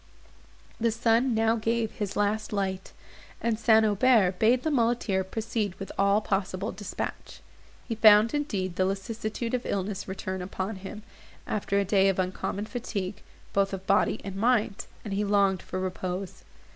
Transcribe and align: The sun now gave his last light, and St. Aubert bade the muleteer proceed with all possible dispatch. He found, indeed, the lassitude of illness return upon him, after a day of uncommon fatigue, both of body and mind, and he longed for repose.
The 0.79 0.89
sun 0.89 1.35
now 1.35 1.57
gave 1.57 1.91
his 1.91 2.15
last 2.15 2.51
light, 2.51 2.91
and 3.39 3.59
St. 3.59 3.85
Aubert 3.85 4.39
bade 4.39 4.63
the 4.63 4.71
muleteer 4.71 5.23
proceed 5.23 5.75
with 5.75 5.91
all 5.95 6.21
possible 6.21 6.71
dispatch. 6.71 7.39
He 7.87 7.93
found, 7.93 8.33
indeed, 8.33 8.77
the 8.77 8.85
lassitude 8.85 9.53
of 9.53 9.63
illness 9.63 10.07
return 10.07 10.41
upon 10.41 10.77
him, 10.77 11.03
after 11.45 11.77
a 11.77 11.85
day 11.85 12.09
of 12.09 12.17
uncommon 12.17 12.65
fatigue, 12.65 13.21
both 13.53 13.73
of 13.73 13.85
body 13.85 14.19
and 14.23 14.35
mind, 14.35 14.87
and 15.05 15.13
he 15.13 15.23
longed 15.23 15.61
for 15.61 15.79
repose. 15.79 16.43